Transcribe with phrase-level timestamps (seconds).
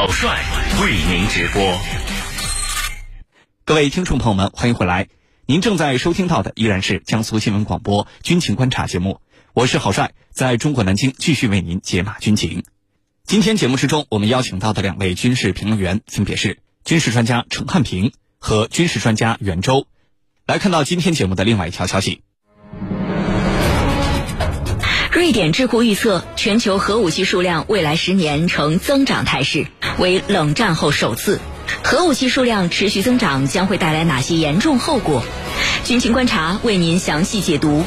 [0.00, 0.40] 郝帅
[0.80, 1.76] 为您直播。
[3.64, 5.08] 各位听众朋友们，欢迎回来。
[5.44, 9.20] 您正在收听到的依然是江苏新闻广播军情观察节目，
[9.54, 12.62] 我是郝帅，在中国南京继续为您解码军情。
[13.24, 19.88] 今天节目之中，我们邀请到的两位军事评论员分别是军事专家陈汉平和军事专家袁周。
[20.46, 22.22] 来看到今天节目的另外一条消息。
[25.10, 29.66] 瑞典智库预测，全球核武器数量未来十年呈增长态势，
[29.98, 31.40] 为冷战后首次。
[31.82, 35.22] 核武器数量持续增长将会带来哪些严重后果？
[35.84, 37.84] 军情观察为您详细解读。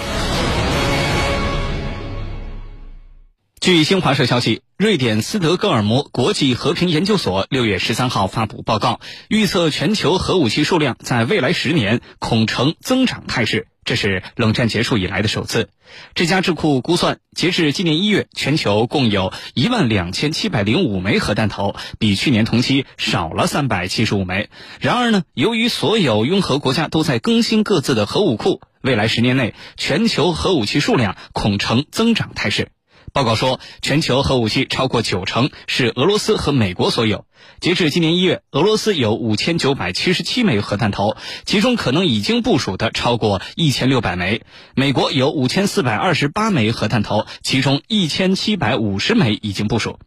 [3.59, 8.99] 据新华社消息，瑞典斯德哥尔摩国际和平研究所六月十三号发布报告，
[9.29, 13.67] 预测全球核武器数量在未来十年恐呈增长态势。
[13.83, 15.69] 这是冷战结束以来的首次。
[16.13, 24.49] 这家智库估算，截至今年一月，全球共有一万两千七百零五枚核弹头，比去年同期少了三百七十五枚。
[24.79, 32.69] 然而呢，由于所有拥核国家都在更新各自的核武库，未来十年内全球核武器数量恐呈增长态势。
[33.13, 37.25] 报告说，全球核武器超过九成是俄罗斯和美国所有。
[37.59, 44.41] 截至今年一月，俄罗斯有五千九百七十七枚核弹头，其中可能已经部署的超过一千六百枚；
[44.75, 49.99] 美国有五千四百二十八枚核弹头，其中一千七百五十枚已经部署。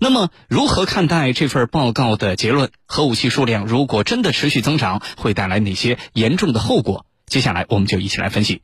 [0.00, 2.70] 那么，如何看待这份报告的结论？
[2.86, 7.06] 核武器数量如果真的持续增长，会带来哪些严重的后果？
[7.26, 8.62] 接下来，我们就一起来分析。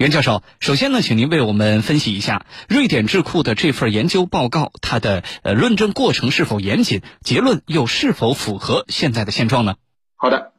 [0.00, 9.74] 袁教授，首先呢，请您为我们分析一下瑞典智库的这份研究报告，它的呃论证过程是否严谨，结论又是否符合现在的现状呢？
[10.16, 10.52] 好的，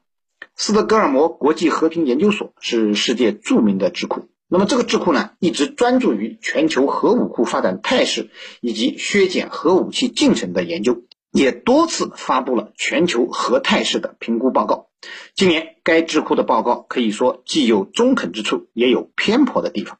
[0.56, 8.30] 斯德哥尔摩国际和平研究所是世界著名的智库，那么这个智库呢，一直专注于全球核武库发展态势
[8.62, 14.91] 以及削减核武器进程的研究，也多次发布了全球核态势的评估报告。
[15.36, 19.98] 今年，该智库的报告可以说既有中肯之处，也有偏颇的地方。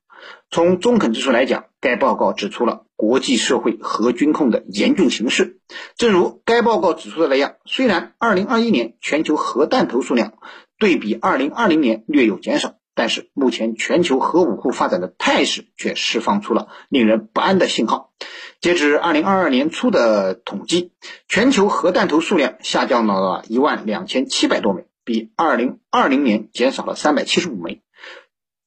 [0.52, 5.58] 从中肯之处来讲，该报告指出了国际社会核军控的严峻形势。
[5.96, 10.34] 正如该报告指出的那样，虽然2021年全球核弹头数量
[10.78, 18.12] 对比2020年略有减少，但是目前全球核武库发展的态势却释放出了令人不安的信号。
[18.60, 20.92] 截至2022年初的统计，
[21.28, 24.86] 全球核弹头数量下降到了一万两千七百多枚。
[25.12, 27.82] 比二零二零年减少了三百七十五枚，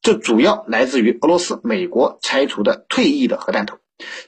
[0.03, 3.79] 这主要来自于俄罗斯、美国拆除的退役的核弹头。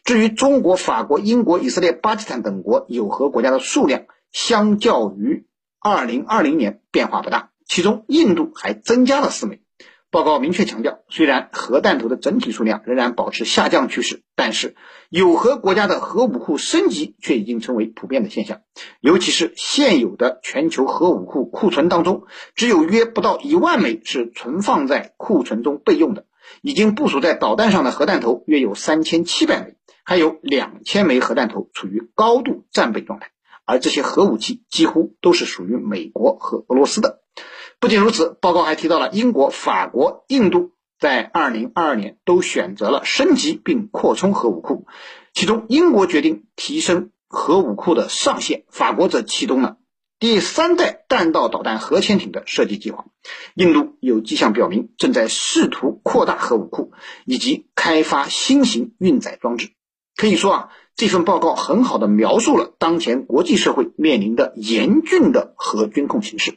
[0.02, 5.44] 至于中国、法国、英国、以色列、巴基斯坦等国有核国家的数量，相较于
[5.78, 9.60] 二零二零年变化不大，其中印度还增加了四枚。
[10.10, 14.76] 报告明确强调，虽然核弹头的整体数量仍然保持下降趋势，但是
[15.10, 18.60] 有核国家的核武库升级却已经成为普遍的现象。
[19.00, 22.24] 尤其是现有的全球核武库库存当中，
[22.54, 26.24] 只有约不到一万枚是存放在库存中备用的。
[26.62, 29.74] 已经部署在导弹上的核弹头约有三千七百枚，
[30.04, 33.32] 还有两千枚核弹头处于高度战备状态，
[33.64, 37.22] 而这些核武器几乎都是属于美国和俄罗斯的。
[37.86, 44.88] 不仅如此，报告还提到了英国、法国、印度在二零二二年都选择了升级并扩充核武库，
[45.32, 49.76] 其中英国决定提升核武库的上限，法国则启动了
[50.18, 53.04] 第三代弹道导弹核潜艇的设计计划，
[53.54, 56.90] 印度有迹象表明正在试图扩大核武库
[57.24, 59.70] 以及开发新型运载装置。
[60.16, 60.68] 可以说啊。
[60.96, 66.54] 这份报告很好的描述了当前国际社会面临的严峻的核军控形势。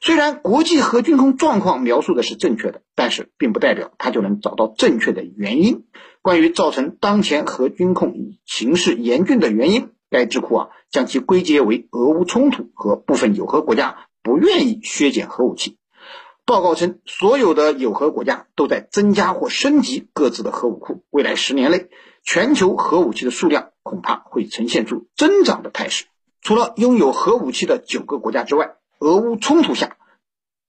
[0.00, 5.84] 虽然国际核军控状况描述的是正确的，但是并不代表它就能找到正确的原因。
[6.22, 15.78] 关于造成当前核军控形势严峻的原因，该智库啊将其归结为俄乌冲突和部分有核国家不愿意削减核武器。
[16.44, 21.88] 报告称，所有的有核国家都在增加或升级各自的核武库，未来十年内。
[22.24, 26.04] 全球核武器的数量恐怕会呈现出增长的态势。
[26.42, 29.96] 除了拥有核武器的九个国家之外，俄乌冲突下，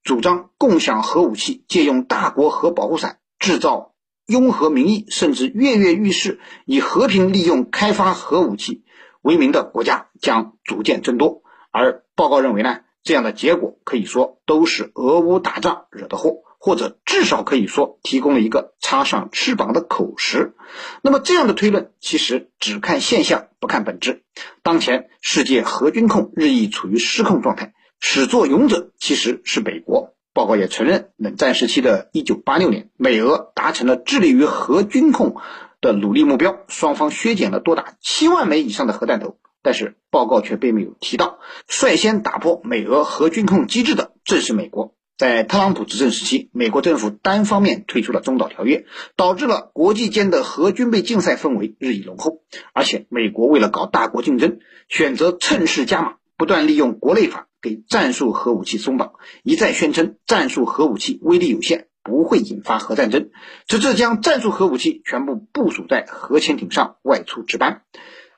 [0.04, 3.94] 主张共享核武器、借用大国核保护伞、制造
[4.26, 8.84] 拥核民意，甚至跃跃欲试以和平利用开发核武器
[9.22, 11.44] 为名的国家将逐渐增多。
[11.72, 16.38] 而报告认为呢，这样的结果可以说都是俄乌打仗惹的祸。
[16.60, 20.54] 或者至少可以说提供了一个插上翅膀的口实。
[21.02, 24.24] 那么这样的推论其实只看现象不看本质。
[24.62, 30.14] 当前世界核军控日益处于失控状态，始作俑者其实是美国。
[30.32, 35.36] 报告也承认，冷战时期的1986年，美俄达成了致力于核军控
[35.82, 39.38] 的努力目标，双方削减了多达七万枚以上的核弹头。
[39.62, 44.94] 但是报告却并没有提到，率先打破美俄核军控机制的正是美国。
[45.19, 48.86] 在特朗普执政时期，美国政府单方面推出了中导条约，
[49.18, 52.42] 导致了国际间的核军备竞赛氛围日益浓厚。
[52.71, 59.12] 而且，美国为了搞大国竞争，选择趁势加码，不断利用国内法给战术核武器松绑，
[59.44, 63.30] 一再宣称战术核武器威力有限，不会引发核战争，
[63.68, 67.81] 直至将战术核武器全部部署在核潜艇上外出值班。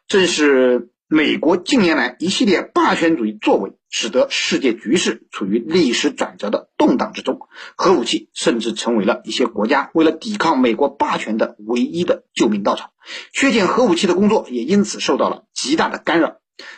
[0.08, 0.90] 正是。
[1.14, 7.38] 美国近年来一系列霸权主义作为，使得世界局势处于历史转折的动荡之中。
[7.76, 12.94] 核武器甚至成为了一些国家为了抵抗美国霸权的唯一的救命稻草。
[13.34, 16.38] 削减核武器的工作也因此受到了极大的干扰。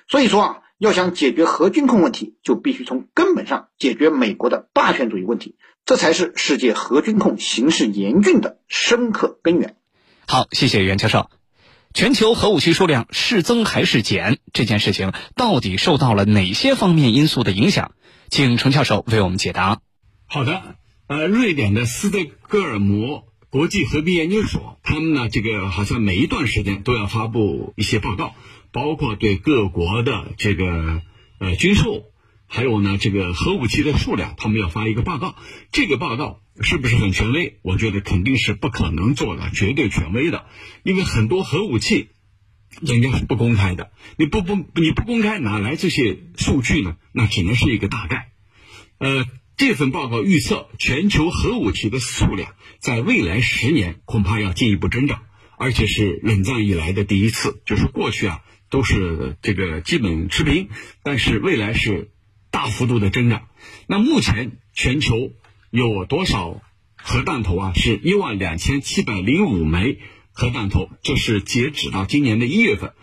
[0.10, 9.76] 所以说啊，要想解决核军控问题，就必须从根本上解决美国的霸权主义问题，这才是世界核军控形势严峻的深刻根源。
[10.28, 11.30] 好，谢谢袁教授。
[11.94, 14.40] 全球核武器数量是增还是减？
[14.52, 17.92] 这件事情到底受到了哪些方面因素的影响？
[18.30, 19.80] 请程教授为我们解答。
[20.26, 20.76] 好的，
[21.06, 28.34] 呃，瑞典的斯德哥尔摩国际和平研究所，他们呢，这个好像每一段时间都要发布一些报告，
[28.72, 31.02] 包括对各国的这个
[31.40, 32.06] 呃军售。
[32.56, 35.36] 还有呢，这个核武器的数量，他们要发一个报告。
[35.72, 37.58] 这个报告是不是很权威？
[37.64, 40.46] 我觉得肯定是不可能做的，绝对权威的。
[40.84, 42.10] 因为很多核武器，
[42.80, 43.92] 人家是不公开的。
[44.18, 46.98] 你不不你不公开，哪来这些数据呢？
[47.12, 48.30] 那只能是一个大概。
[49.00, 49.26] 呃，
[49.58, 55.24] 这份报告预测，全球核武器的数量在未来十年恐怕要进一步增长，
[55.58, 57.64] 而且是冷战以来的第一次。
[57.66, 60.70] 就是过去啊都是这个基本持平，
[61.02, 62.12] 但是未来是。
[62.54, 63.48] 大幅度的增长。
[63.88, 65.32] 那目前全球
[65.72, 66.62] 有多少
[66.96, 67.74] 核弹头啊？
[67.76, 69.98] 是一万两千七百零五枚
[70.34, 72.94] 核弹头，这是截止到今年的一月份，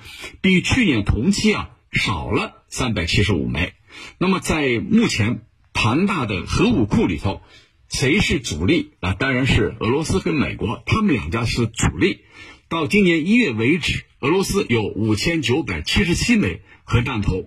[0.41, 3.75] 比去年同期啊少了三百七十五枚。
[4.19, 5.43] 那么在目前
[5.73, 7.43] 庞大的核武库里头，
[7.89, 9.15] 谁是主力啊？
[9.15, 12.21] 当然是俄罗斯跟美国，他们两家是主力。
[12.69, 17.47] 到今年一月为止，俄罗斯有五千九百七十七枚核弹头，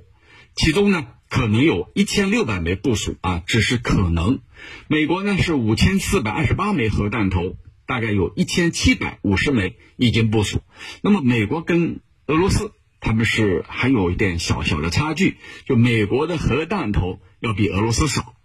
[0.54, 1.08] 其中呢。
[1.34, 4.42] 可能有一千六百枚部署啊，只是可能。
[4.88, 7.58] 美国呢是五千四百二十八枚核弹头，
[7.88, 10.62] 大概有一千七百五十枚已经部署。
[11.02, 18.36] 那么美国跟俄罗斯他们是还有一点小小的差距，就美国的核弹头要比俄罗斯少。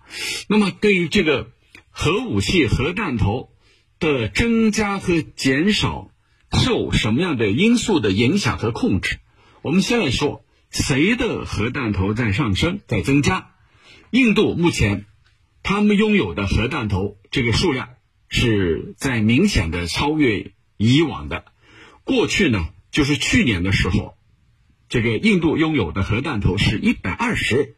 [0.49, 1.50] 那么对于这个
[1.91, 3.50] 核武器、核弹头
[4.00, 6.11] 的增加和减少，
[6.58, 9.19] 受什么样的因素的影响和控制？
[9.61, 10.43] 我们先来说。
[10.70, 13.50] 谁的核弹头在上升，在增加？
[14.11, 15.06] 印度目前，
[15.62, 17.91] 他们拥有的核弹头这个数量
[18.29, 21.44] 是在明显的超越以往的。
[22.05, 24.17] 过去呢，就是去年的时候，
[24.88, 27.76] 这个印度拥有的核弹头是一百二十，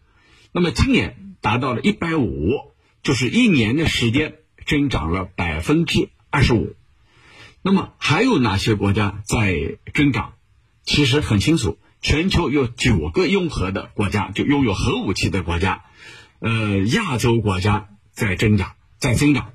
[0.52, 6.74] 那么今年达到了一百五，就是一年的时间增长了百分之二十五。
[7.62, 10.34] 那么还有哪些国家在增长？
[10.84, 11.78] 其实很清楚。
[12.02, 15.84] 全球有九个拥核的国家，就拥有核武器的国家，
[16.38, 19.52] 呃，亚洲国家在增长，在增长。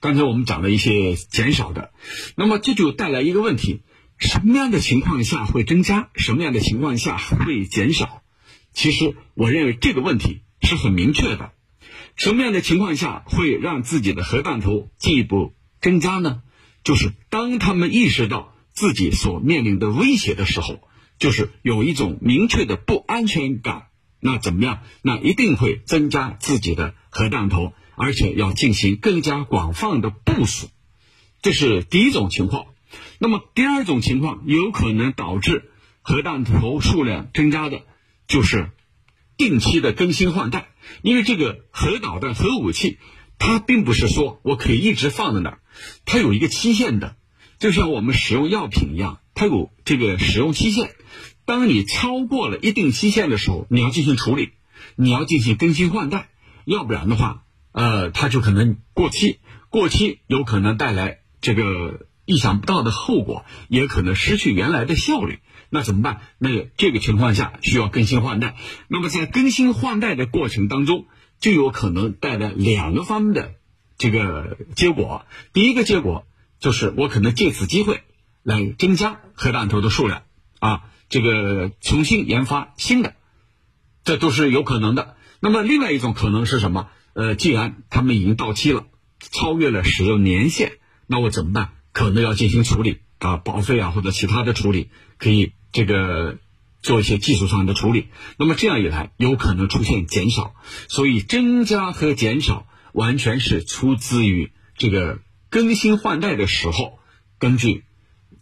[0.00, 1.92] 刚才我们讲了一些减少的，
[2.36, 3.82] 那么这就带来一个问题：
[4.16, 6.10] 什么样的情况下会增加？
[6.14, 8.22] 什么样的情况下会减少？
[8.72, 11.50] 其实我认为这个问题是很明确的。
[12.14, 16.42] 什么样的情况下会让自己的核弹头进一步增加呢？
[16.84, 20.80] 就是当他们意识到自己所面临的威胁的时候。
[21.18, 23.88] 就是有一种明确的不安全感，
[24.20, 24.82] 那怎么样？
[25.02, 30.68] 那一定会增加自己的核弹头，而且要进行更加广泛的部署，
[31.42, 32.66] 这是第一种情况。
[33.18, 35.70] 那么第二种情况有可能导致
[36.02, 37.82] 核弹头数量增加的，
[38.26, 38.70] 就是
[39.36, 40.68] 定期的更新换代。
[41.02, 42.98] 因为这个核导弹、核武器，
[43.38, 45.60] 它并不是说我可以一直放在那儿，
[46.04, 47.16] 它有一个期限的，
[47.58, 50.90] 就像我们使用药品一样，它有这个使用期限。
[51.44, 54.50] 当你超过了一定期限的时候，你要进行处理，
[54.96, 56.28] 你要进行更新换代，
[56.64, 65.40] 要不然的话，呃，它就可能过期，过期有可能带来这个意想不到的后果，也可能失去原来的效率。
[65.68, 66.20] 那怎么办？
[66.38, 68.56] 那这个情况下需要更新换代。
[68.88, 71.06] 那么在更新换代的过程当中，
[71.40, 73.54] 就有可能带来两个方面的
[73.98, 75.24] 这个结果。
[75.52, 76.26] 第一个结果
[76.60, 78.02] 就是我可能借此机会
[78.42, 80.22] 来增加核弹头的数量
[80.58, 80.84] 啊。
[81.08, 83.14] 这个重新研发新的，
[84.02, 85.16] 这都是有可能的。
[85.40, 86.88] 那么另外一种可能是什么？
[87.12, 88.86] 呃，既然他们已经到期了，
[89.20, 91.72] 超越了使用年限，那我怎么办？
[91.92, 96.38] 可能要进行处理啊，报废啊或者其他的处理，可以这个
[96.80, 98.08] 做一些技术上的处理。
[98.38, 100.54] 那么这样一来，有可能出现减少。
[100.88, 105.18] 所以增加和减少完全是出自于这个
[105.50, 106.98] 更新换代的时候，
[107.38, 107.84] 根据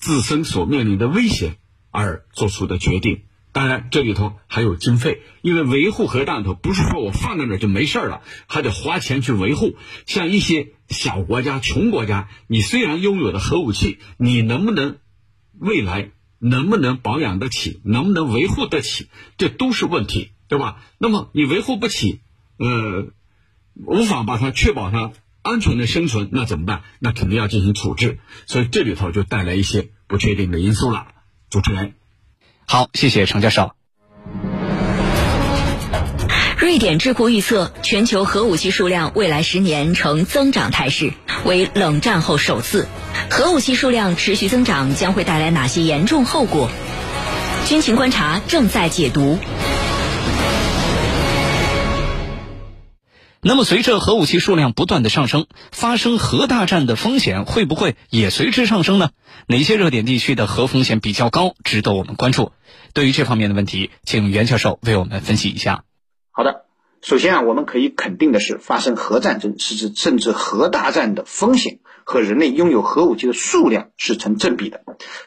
[0.00, 1.58] 自身所面临的危险
[1.92, 3.22] 而做出的决定。
[3.52, 9.76] 当然，这里头还有经费，因为维护核弹头不是说我放在那儿就没事儿了，还得花钱去维护。
[10.06, 14.98] 像一些小国家、穷国家，你虽然拥有了核武器，你能不能
[15.58, 20.80] 未来能不能保养得起，能不能维护得起，这都是问题，对吧？
[20.98, 22.20] 那么你维护不起，
[22.56, 23.08] 呃，
[23.74, 25.10] 无法把它确保它
[25.42, 26.82] 安全的生存，那怎么办？
[26.98, 28.18] 那肯定要进行处置。
[28.46, 31.06] 所以这里头就带来一些不确定的因素了。
[31.50, 31.94] 主持人。
[32.66, 33.72] 好，谢谢程教授。
[36.58, 41.12] 瑞典智库预测，全球核武器数量未来十年呈增长态势，
[41.44, 42.86] 为冷战后首次。
[43.30, 46.70] 核武器数量持续增长将会带来哪些严重后果？
[47.66, 49.38] 军情观察正在解读。
[53.42, 59.12] 那么，随着核武器数量不断的上升，发生核大战的风险会不会也随之上升呢？
[59.46, 62.52] 哪些热点地区的核风险比较高，值得我们关注？
[62.92, 65.84] 对于这方面的问题，请袁教授为我们分析一下。
[66.32, 66.66] 好的，
[67.02, 71.80] 首先啊，我们可以肯定的是，发生核战争，甚至甚至核大战的风险。
[72.02, 74.82] 和人类拥有核武器的数量是成正比的，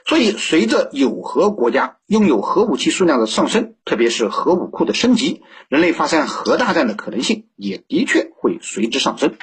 [0.05, 9.35] 所以随着有核国家拥有核武器数量的上升，特别是核武库的升级，人类发生核大战的可能性也的确会随之上升。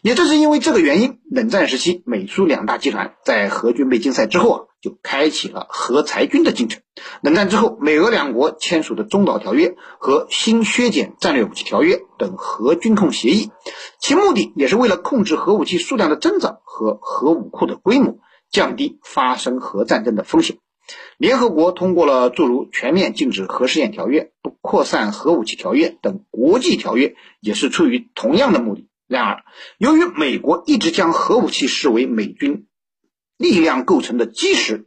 [0.00, 6.80] 也正是因为这个原因，冷战时期美苏两大集团在核军备竞赛之后啊，就开启了核裁军的进程。
[7.20, 13.50] 冷战之后，美俄两国签署的中导条约和新削减战略武器条约等核军控协议，
[13.98, 20.58] 其目的也是为了控制核武器数量的增长和核武库的规模，降低发生核战争的风险。
[21.18, 28.86] 联合国通过了诸如全面禁止核试验条约、不扩散核武器条约等国际条约，也是出于同样的目的。
[29.08, 29.42] 然而，
[29.78, 32.66] 由于美国一直将核武器视为美军
[33.36, 34.86] 力量构成的基石。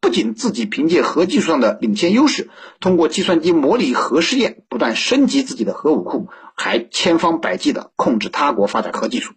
[0.00, 9.34] 不仅自己凭借核技术上的领先优势，通过计算机模拟核试验不断升级自己的核武库，还千方百计地控制他国发展核技术。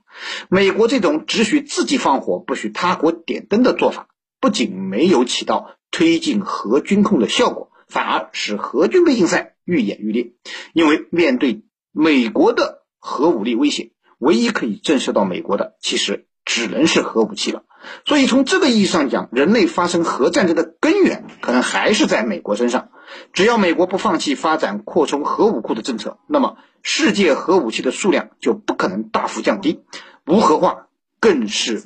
[0.49, 10.33] 美国这种只许自己放火，不许他国点灯的做法，不仅没有起到推进核军控的效果，反而使核军备竞赛愈演愈烈。
[10.73, 17.63] 因为面对美国的核武力威胁，唯一可以震慑到美国的，其实只能是核武器了。
[18.05, 22.89] 所以，从这个意义上讲，人类发生核战争的根源可能还是在美国身上。
[23.33, 29.81] 只要美国不放弃发展扩充核武库的政策，那么世界核武器的数量就不可能大幅降低，
[30.27, 30.87] 无核化
[31.19, 31.83] 更是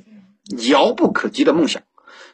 [0.69, 1.81] 遥不可及的梦想。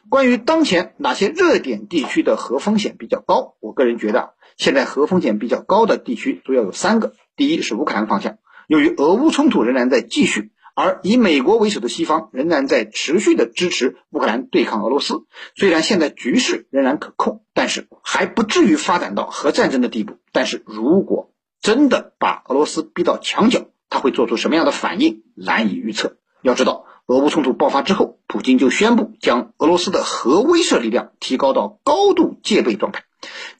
[0.08, 10.50] 关于当前哪些热点地区的核风险比较高，我个人觉得，现在核风险比较高的地区主要有三个：第一是乌克兰方向，由于俄乌冲突仍然在继续。
[10.74, 15.24] 而以美国为首的西方仍然在持续的支持乌克兰对抗俄罗斯。
[15.54, 20.18] 虽然现在局势仍然可控，但是还不至于发展到核战争的地步。
[20.32, 26.16] 但是如果真的把俄罗斯逼到墙角，他会做出什么样的反应，难以预测。
[26.42, 33.04] 要知道，俄乌冲突爆发之后，普京就宣布将俄罗斯的核威慑力量提高到高度戒备状态。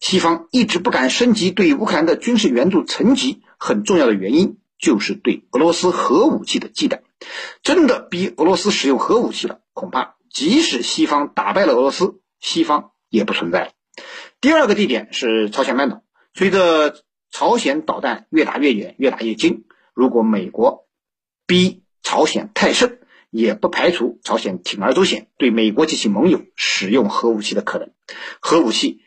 [0.00, 4.56] 西方一直不敢升级对乌克兰的军事援助层级，很重要的原因。
[4.82, 7.02] 就是对俄罗斯核武器的忌惮，
[7.62, 13.70] 真的逼俄罗斯使用核武器了，恐怕即使西方打败了俄罗斯，西方也不存在了。
[14.40, 16.02] 第二个地点是朝鲜半岛，
[16.34, 16.96] 随着
[17.30, 20.88] 朝鲜导弹越打越远，越打越精，如果美国
[21.46, 22.98] 逼朝鲜太甚，
[23.30, 27.92] 也不排除朝鲜铤而走险，对美国及其盟友使用核武器的可能。
[28.40, 29.00] 核武器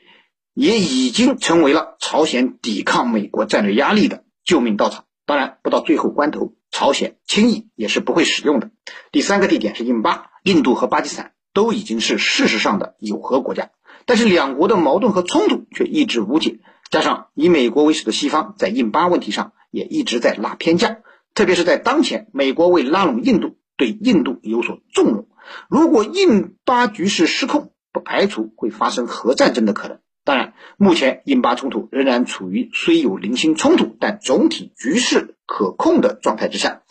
[0.54, 5.05] 也已经成为了朝鲜抵抗美国战略压力的救命稻草。
[5.26, 8.70] 当然，不到最后关头，朝鲜轻易也是不会使用的。
[9.12, 13.72] 第三个地点是印巴，印度和巴基斯坦都已经是事实上的有核国家，
[14.06, 16.60] 但是两国的矛盾和冲突却一直无解。
[16.92, 21.00] 加上以美国为首的西方在印巴问题上也一直在拉偏架，
[21.34, 25.28] 特别是在当前，美国为拉拢印度，对印度有所纵容。
[25.68, 30.00] 如果印巴局势失控，不排除会发生核战争的可能。
[30.26, 36.82] 当然，目前印巴冲突仍然处于虽有零星冲突，但总体局势可控的状态之下。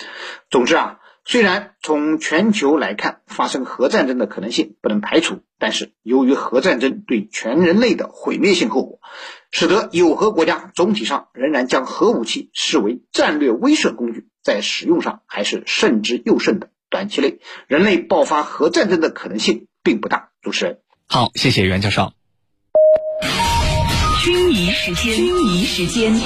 [0.51, 9.01] 总之啊，虽然从全球来看，发生核战争的可能性不能排除，但是由于核战争对全人类的毁灭性后果，
[9.51, 16.71] 使得有核国家总体上仍然将核武器视为战略威慑工具，在使用上还是慎之又慎的。
[16.89, 20.31] 短期内，人类爆发核战争的可能性并不大。
[20.41, 22.13] 主持人，好，谢谢袁教授。
[24.55, 26.21] 军迷时间，军迷时间。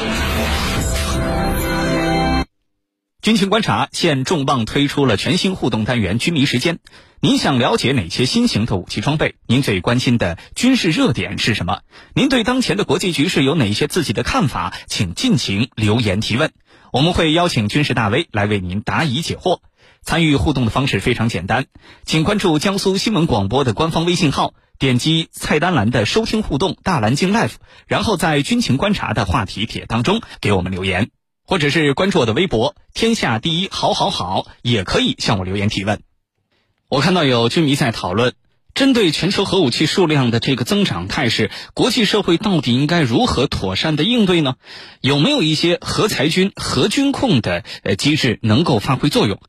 [3.23, 6.79] 军情观察现重磅推出了全新互动单元“军迷时间”。
[7.21, 9.37] 您想了解哪些新型的武器装备？
[9.47, 11.81] 您最关心的军事热点是什么？
[12.15, 14.75] 您对当前的国际局势有哪些自己的看法？
[14.87, 16.53] 请尽情留言提问，
[16.93, 19.61] 我们会邀请军事大 V 来为您答疑解惑。
[20.03, 21.65] 参与互动的方式非常简单，
[22.05, 27.55] 请关注江苏新闻广播的官方微信号，点击菜单栏的收听互动大蓝鲸 Live，
[27.87, 31.11] 然后在军情观察的话题帖当中给我们留言。
[31.45, 36.03] 或者是关注我的微博“天下第一好好好”，也可以向我留言提问。
[36.91, 38.35] 我看到有军迷在讨论，
[38.75, 44.57] 针对全球核武器数量的这个增长态势，国际社会到底应该如何妥善的应对呢？
[45.01, 49.41] 有没有一些核裁军、核军控的呃机制能够发挥作用？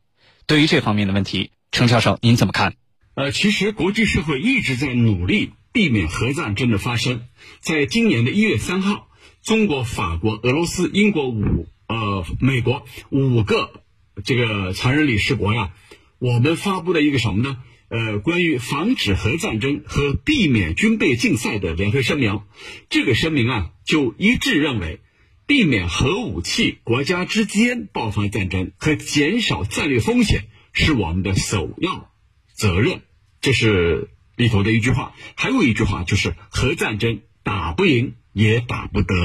[0.48, 2.75] 对于这方面的问题，程教授您怎么看？
[3.19, 7.23] 呃，其实国际社会一直在努力避免核战争的发生。
[7.59, 9.09] 在今年的一月三号，
[9.43, 11.67] 中国、法国、俄罗斯、英国五。
[11.89, 13.83] 呃，美国五个
[14.23, 15.73] 这个常任理事国呀，
[16.17, 17.57] 我们发布了一个什么呢？
[17.89, 22.43] 呃，关于防止核战争和避免军备竞赛的联合声明。
[22.89, 25.01] 这个声明啊，就一致认为，
[25.45, 32.09] 避免核武器国家之间爆发战争和减少战略风险是我们的首要
[32.53, 33.01] 责任。
[33.41, 35.13] 这是里头的一句话。
[35.36, 39.15] 还有一句话就是，核战争打不赢也打不得。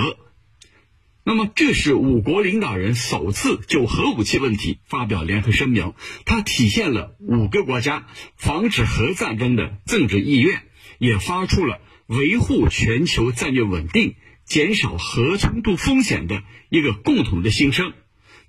[1.27, 5.95] 那么，这是五国领导人首次就核武器问题发表联合声明，
[6.27, 8.07] 它体现了五个国家
[8.37, 10.63] 防止核战争的政治意愿，
[10.99, 17.95] 也发出了维护全球战略稳定、减少核冲突风险的一个共同的心声。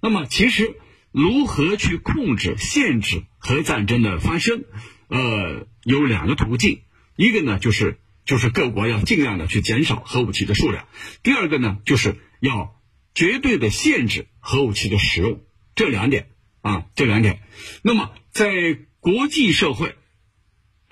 [0.01, 0.75] 那么，其实
[1.13, 4.65] 如何去控制、限制核战争的发生，
[5.15, 6.81] 呃，有两个途径，
[7.15, 10.87] 一个呢就是就是各国要尽量的去减少核武器的数量，
[11.23, 12.17] 第二个呢就是。
[12.41, 12.79] 要
[13.15, 15.41] 绝对的限制核武器的使用，
[15.73, 16.27] 这两点
[16.61, 17.41] 啊，这两点。
[17.81, 18.51] 那么，在
[18.99, 19.95] 国际社会，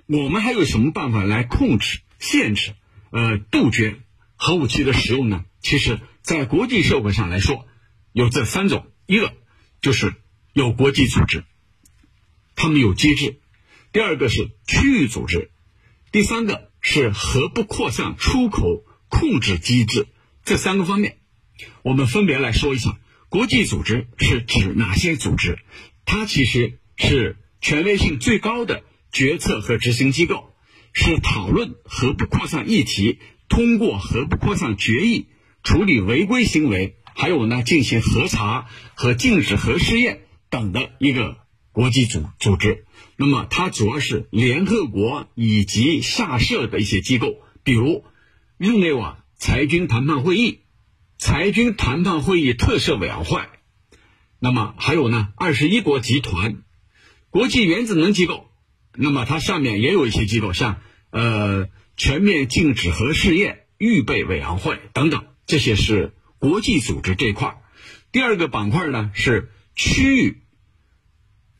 [0.07, 2.73] 我们还有什么办法来控制、限制、
[3.11, 3.99] 呃，杜绝
[4.35, 5.45] 核武器的使用呢？
[5.59, 7.67] 其实，在国际社会上来说，
[8.13, 9.33] 有这三种：一个
[9.81, 10.15] 就是
[10.53, 11.43] 有国际组织，
[12.55, 13.33] 他们有机制；
[13.93, 15.49] 第二个是区域组织；
[16.11, 20.07] 第三个是核不扩散出口控制机制。
[20.43, 21.17] 这三个方面。
[21.83, 22.97] 我们分别来说一下，
[23.29, 25.59] 国际组织是指哪些组织？
[26.05, 30.55] 它其实是权威性最高的决策和执行机构，
[30.91, 35.27] 是讨论核不扩散议题、通过核不扩散决议、
[35.61, 41.37] 处理违规行为，还有呢进行核查和禁止核试验等的一个
[41.73, 42.85] 国际组组织。
[43.17, 48.05] 那么它主要是联合国以及下设的一些机构，比如
[48.57, 50.61] 日内瓦裁军谈判会议。
[51.19, 53.43] 裁军谈判会议特设委员会，
[54.39, 55.29] 那么还有呢？
[55.37, 56.63] 二十一国集团、
[57.29, 58.49] 国际原子能机构，
[58.93, 60.81] 那么它下面也有一些机构，像
[61.11, 67.61] 呃全面禁止核试验预备委员会等等，这些是国际组织这块。
[68.11, 70.41] 第二个板块呢是区域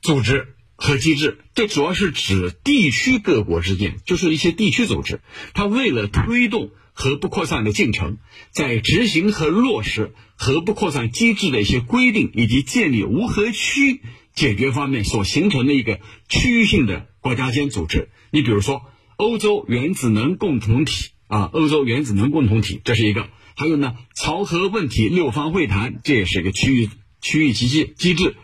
[0.04, 5.22] 组织和机制，这主要是指地区各国之间，就是一些地区组织，
[5.56, 6.70] 它为了推动。
[6.96, 8.20] 核不扩散的进程，
[8.52, 14.02] 在执行和落实核不扩散机制的一些规定，以及建立无核区
[14.36, 18.10] 解决方面所形成的一个区域性的国家间组织。
[18.30, 18.84] 你比如说，
[19.16, 23.24] 欧洲原子能共同体啊，欧洲原子能共同体，这是一个；
[23.56, 26.92] 还有呢，朝核问题六方会谈，这也是一个区域
[27.24, 28.36] 区域机机机制；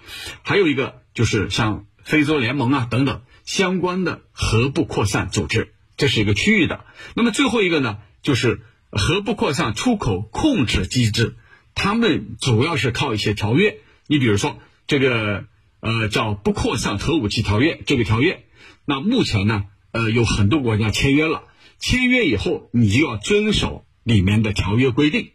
[0.41, 6.85] 还有一个就是像非洲联盟啊等等相关的核不扩散组织，这是一个区域的。
[7.13, 7.99] 那么最后一个呢？
[8.21, 8.61] 就是
[8.91, 11.37] 核不扩散出口控制机制，
[11.75, 13.77] 他们主要是靠一些条约。
[14.07, 15.45] 你比如说这个
[15.79, 18.43] 呃叫不扩散核武器条约，这个条约，
[18.85, 21.43] 那目前呢呃有很多国家签约了，
[21.79, 25.31] 签约以后你就要遵守里面的条约规定。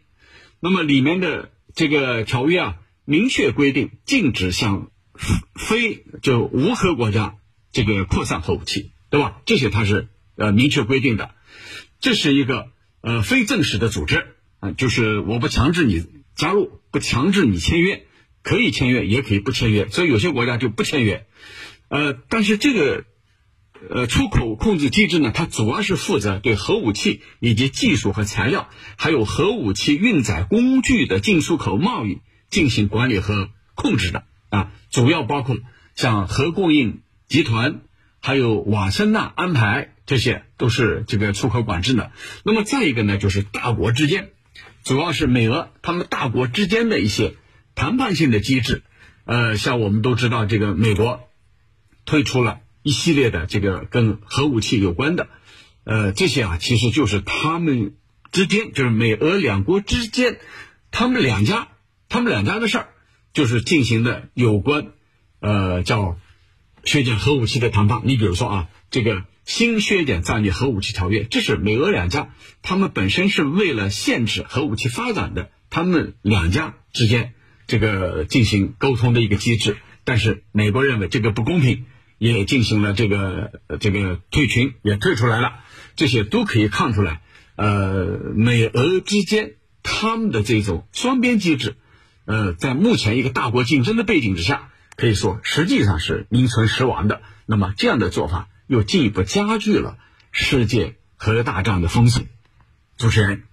[0.59, 2.75] 那么里面的这个条约啊，
[3.05, 4.91] 明确规定禁止向
[5.55, 7.35] 非就无核国家
[7.71, 9.41] 这个扩散核武器，对吧？
[9.45, 11.31] 这些它是呃明确规定的，
[11.99, 12.73] 这是一个。
[13.07, 18.07] 呃，非正式的组织啊，就是我不强制你加入，不强制你签约，
[18.41, 21.27] 可以签约，也可以不签约，所以有些国家就不签约。
[21.87, 23.05] 呃，但是这个
[23.91, 35.57] 呃出口控制机制呢，它主要是负责对核武器以及技术和材料，还有核武器运载工具的进出口贸易进行管理和控制的啊，主要包括
[35.95, 37.81] 像核供应集团，
[38.21, 39.91] 还有瓦森纳安排。
[40.05, 42.11] 这些都是这个出口管制的。
[42.43, 44.29] 那么再一个呢，就是大国之间，
[44.83, 47.33] 主要是美俄他们大国之间的一些
[47.73, 48.83] 谈判性的机制。
[49.25, 51.27] 呃，像我们都知道，这个美国
[52.05, 55.27] 推出了一系列的这个跟核武器有关的，
[55.85, 57.95] 呃，这些啊，其实就是他们
[58.31, 60.37] 之间，就是美俄两国之间，
[60.91, 61.69] 他们两家，
[62.09, 62.89] 他们两家的事儿，
[63.33, 64.87] 就是进行的有关，
[65.39, 66.17] 呃，叫
[66.83, 68.01] 削减核武器的谈判。
[68.03, 77.33] 你比如说啊，这个新削减战略核武器条约，这是美俄两家，他们本身是为了限制核武器发展的，他们两家之间。
[77.67, 81.85] 这个进行沟通的一个机制，但是美国认为这个不公平，
[82.19, 85.53] 也进行了这个这个退群，也退出来了。
[85.95, 87.23] 这些都可以看出来，
[87.55, 91.75] 呃，美俄之间他们的这种双边机制，
[92.25, 97.21] 呃，在目前一个大国竞争的背景之下，可以说实际上是名存实亡的。
[97.45, 99.97] 那么这样的做法又进一步加剧了
[100.31, 102.27] 世界核大战的风险。
[102.97, 103.43] 主持人，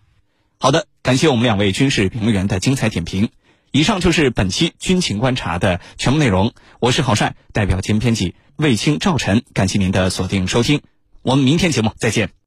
[0.58, 3.30] 好的，感谢我们两位军事评论员的精彩点评。
[3.72, 6.52] 以上就是本期军情观察的全部内容。
[6.78, 10.82] 我是郝帅，代表节目编辑卫青、赵晨，感谢您的锁定收听。
[11.22, 12.32] 我们明天节目再见。